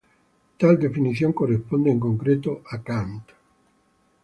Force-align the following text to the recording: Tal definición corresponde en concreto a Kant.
Tal 0.57 0.79
definición 0.79 1.31
corresponde 1.31 1.91
en 1.91 1.99
concreto 1.99 2.51
a 2.73 2.81
Kant. 2.81 3.23